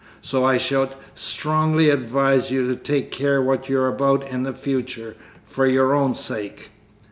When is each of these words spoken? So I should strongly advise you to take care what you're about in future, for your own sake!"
So 0.23 0.43
I 0.43 0.57
should 0.57 0.89
strongly 1.13 1.91
advise 1.91 2.49
you 2.49 2.67
to 2.67 2.75
take 2.75 3.11
care 3.11 3.39
what 3.39 3.69
you're 3.69 3.87
about 3.87 4.27
in 4.27 4.51
future, 4.51 5.15
for 5.45 5.67
your 5.67 5.93
own 5.93 6.15
sake!" 6.15 6.71